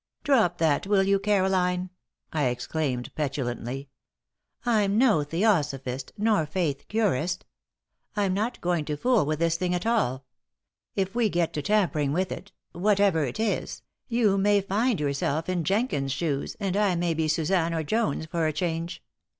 [0.23, 1.91] "Drop that, will you, Caroline?"
[2.33, 3.87] I exclaimed, petulantly.
[4.65, 7.43] "I'm no theosophist nor faith curist.
[8.15, 10.25] I'm not going to fool with this thing at all.
[10.95, 15.63] If we get to tampering with it whatever it is you may find yourself in
[15.63, 19.03] Jenkins's shoes and I may be Suzanne or Jones for a change.